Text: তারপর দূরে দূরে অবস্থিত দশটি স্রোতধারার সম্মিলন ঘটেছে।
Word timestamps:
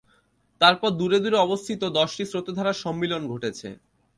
তারপর 0.61 0.89
দূরে 0.99 1.17
দূরে 1.23 1.37
অবস্থিত 1.37 1.81
দশটি 1.97 2.23
স্রোতধারার 2.25 2.81
সম্মিলন 2.83 3.21
ঘটেছে। 3.27 3.69